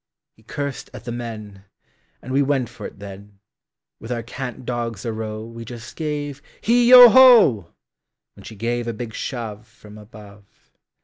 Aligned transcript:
He 0.35 0.41
cursed 0.41 0.89
at 0.95 1.03
the 1.05 1.11
men, 1.11 1.65
And 2.23 2.33
we 2.33 2.41
went 2.41 2.69
for 2.69 2.87
it 2.87 2.97
then; 2.97 3.37
With 3.99 4.11
our 4.11 4.23
cant 4.23 4.65
dogs 4.65 5.05
arow, 5.05 5.45
We 5.45 5.63
just 5.63 5.95
gave 5.95 6.41
he 6.59 6.89
yo 6.89 7.07
ho, 7.09 7.73
When 8.33 8.43
she 8.43 8.55
gave 8.55 8.87
a 8.87 8.93
big 8.93 9.11
shoveFrom 9.13 10.01
above. 10.01 10.71